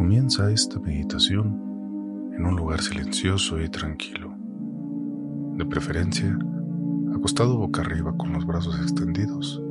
Comienza 0.00 0.50
esta 0.50 0.80
meditación 0.80 2.32
en 2.34 2.46
un 2.46 2.56
lugar 2.56 2.80
silencioso 2.80 3.60
y 3.60 3.68
tranquilo. 3.68 4.34
De 5.58 5.66
preferencia, 5.66 6.38
acostado 7.14 7.58
boca 7.58 7.82
arriba 7.82 8.16
con 8.16 8.32
los 8.32 8.46
brazos 8.46 8.80
extendidos 8.80 9.62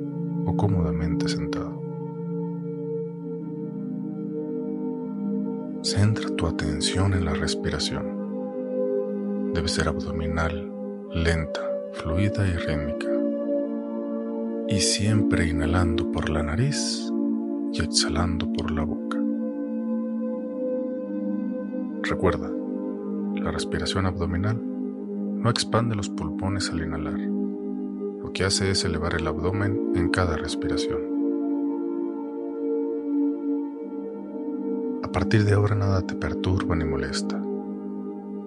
o 0.45 0.55
cómodamente 0.55 1.27
sentado. 1.27 1.81
Centra 5.81 6.29
tu 6.35 6.45
atención 6.45 7.15
en 7.15 7.25
la 7.25 7.33
respiración. 7.33 9.51
Debe 9.55 9.67
ser 9.67 9.87
abdominal, 9.87 10.71
lenta, 11.11 11.61
fluida 11.93 12.47
y 12.47 12.51
rítmica. 12.51 13.07
Y 14.67 14.79
siempre 14.79 15.47
inhalando 15.47 16.11
por 16.11 16.29
la 16.29 16.43
nariz 16.43 17.11
y 17.73 17.81
exhalando 17.81 18.53
por 18.53 18.69
la 18.69 18.83
boca. 18.83 19.18
Recuerda, 22.09 22.49
la 23.35 23.51
respiración 23.51 24.07
abdominal 24.07 24.59
no 24.59 25.47
expande 25.47 25.95
los 25.95 26.09
pulmones 26.09 26.71
al 26.71 26.81
inhalar. 26.81 27.19
Lo 27.19 28.33
que 28.33 28.45
hace 28.45 28.71
es 28.71 28.83
elevar 28.83 29.13
el 29.13 29.27
abdomen 29.27 29.91
en 29.93 30.09
cada 30.09 30.35
respiración. 30.35 30.97
A 35.03 35.11
partir 35.11 35.45
de 35.45 35.53
ahora 35.53 35.75
nada 35.75 36.01
te 36.01 36.15
perturba 36.15 36.75
ni 36.75 36.83
molesta. 36.83 37.39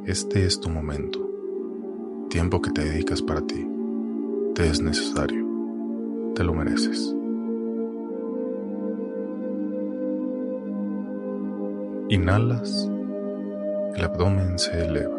Este 0.07 0.45
es 0.45 0.59
tu 0.59 0.69
momento, 0.69 1.21
tiempo 2.31 2.61
que 2.61 2.73
te 2.73 2.85
dedicas 2.85 3.23
para 3.23 3.43
ti. 3.43 3.65
Te 4.57 4.69
es 4.69 4.83
necesario, 4.83 5.47
te 6.35 6.43
lo 6.43 6.53
mereces. 6.53 7.15
Inhalas, 12.09 12.91
el 13.95 14.05
abdomen 14.05 14.59
se 14.59 14.85
eleva. 14.85 15.17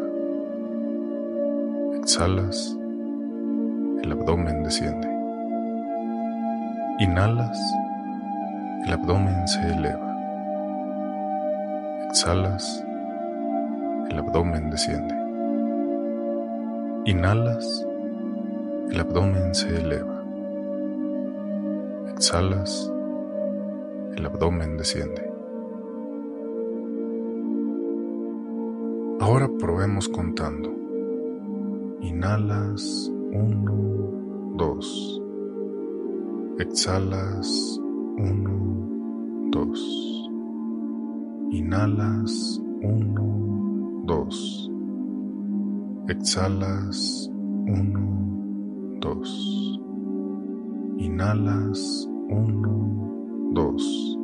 Exhalas, 1.98 2.76
el 4.02 4.12
abdomen 4.12 4.62
desciende. 4.64 5.08
Inhalas, 6.98 7.58
el 8.86 8.92
abdomen 8.92 9.46
se 9.46 9.60
eleva. 9.72 10.16
Exhalas, 12.08 12.84
el 14.10 14.18
abdomen 14.18 14.70
desciende. 14.70 15.14
Inhalas, 17.04 17.86
el 18.90 19.00
abdomen 19.00 19.54
se 19.54 19.68
eleva. 19.68 20.24
Exhalas, 22.12 22.90
el 24.16 24.26
abdomen 24.26 24.76
desciende. 24.76 25.33
Ahora 29.24 29.48
probemos 29.48 30.06
contando. 30.06 30.70
Inhalas 32.02 33.10
1, 33.32 34.54
2. 34.58 35.22
Exhalas 36.58 37.80
1, 38.18 39.48
2. 39.50 40.30
Inhalas 41.52 42.60
1, 42.82 44.02
2. 44.04 44.70
Exhalas 46.10 47.30
1, 47.66 48.98
2. 49.00 49.80
Inhalas 50.98 52.10
1, 52.28 53.52
2. 53.54 54.18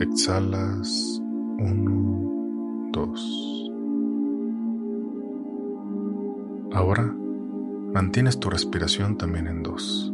Exhalas 0.00 1.20
1, 1.58 1.84
2. 1.84 2.47
Ahora 6.72 7.14
mantienes 7.92 8.40
tu 8.40 8.50
respiración 8.50 9.16
también 9.16 9.46
en 9.46 9.62
dos. 9.62 10.12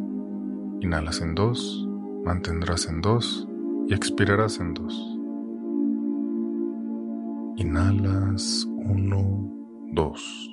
Inhalas 0.81 1.21
en 1.21 1.35
dos, 1.35 1.89
mantendrás 2.25 2.89
en 2.89 3.01
dos 3.01 3.49
y 3.87 3.95
expirarás 3.95 4.61
en 4.61 4.75
dos. 4.75 5.19
Inhalas 7.57 8.69
uno, 8.77 9.51
dos. 9.93 10.51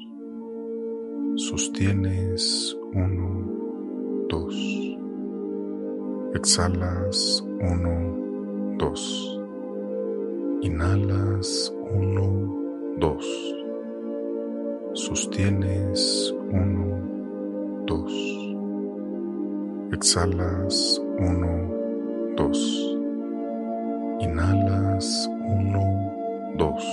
Sostienes 1.36 2.78
uno, 2.94 4.28
dos. 4.30 4.56
Exhalas 6.34 7.44
uno, 7.62 8.76
dos. 8.78 9.40
Inhalas 10.62 11.74
uno, 11.94 12.96
dos. 12.98 13.26
Sostienes 14.94 16.34
uno, 16.52 16.98
dos. 17.86 18.12
Exhalas 19.92 21.02
uno, 21.20 22.34
dos. 22.36 22.98
Inhalas 24.20 25.30
uno, 25.48 26.14
dos. 26.58 26.84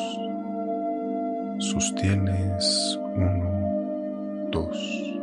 Sostienes 1.58 2.98
uno, 3.16 4.48
dos. 4.50 5.14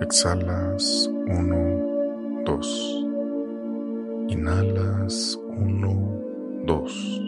Exhalas 0.00 1.10
uno, 1.28 2.42
dos. 2.44 3.04
Inhalas 4.28 5.38
uno, 5.56 6.20
dos. 6.64 7.21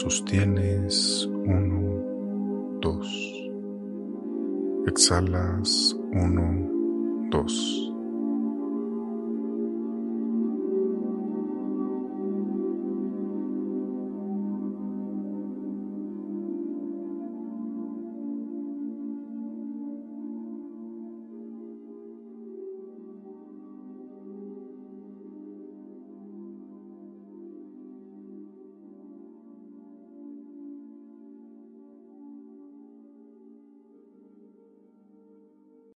Sostienes 0.00 1.28
uno, 1.44 2.02
2. 2.80 3.50
Exhalas 4.86 5.94
1, 6.14 7.28
2. 7.30 7.89